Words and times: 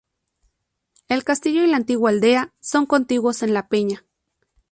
El 1.09 1.23
castillo 1.23 1.63
y 1.63 1.67
la 1.67 1.77
antigua 1.77 2.09
aldea 2.09 2.51
son 2.59 2.87
contiguos 2.87 3.43
en 3.43 3.53
la 3.53 3.67
peña. 3.67 4.03